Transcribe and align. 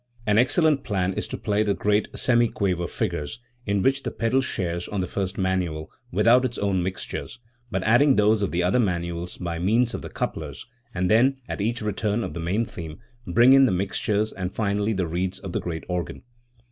An 0.25 0.39
excellent 0.39 0.83
plan 0.83 1.13
is 1.13 1.27
to 1.27 1.37
play 1.37 1.61
the 1.61 1.75
great 1.75 2.11
semiquaver 2.13 2.89
figures, 2.89 3.39
in 3.67 3.83
which 3.83 4.01
the 4.01 4.09
pedal 4.09 4.41
shares, 4.41 4.87
on 4.87 4.99
the 4.99 5.05
first 5.05 5.37
manual, 5.37 5.91
without 6.11 6.43
its 6.43 6.57
own 6.57 6.81
mixtures, 6.81 7.37
but 7.69 7.83
adding 7.83 8.15
those 8.15 8.41
of 8.41 8.49
the 8.49 8.63
other 8.63 8.79
manuals 8.79 9.37
by 9.37 9.59
means 9.59 9.93
of 9.93 10.01
the 10.01 10.09
couplers, 10.09 10.65
and 10.91 11.11
then, 11.11 11.37
at 11.47 11.61
each 11.61 11.83
return 11.83 12.23
of 12.23 12.33
the 12.33 12.39
main 12.39 12.65
theme, 12.65 12.97
bring 13.27 13.53
in 13.53 13.67
the 13.67 13.71
mixtures 13.71 14.33
and 14.33 14.51
finally 14.53 14.93
the 14.93 15.05
reeds 15.05 15.37
of 15.37 15.51
the 15.51 15.59
great 15.61 15.83
organ. 15.87 16.23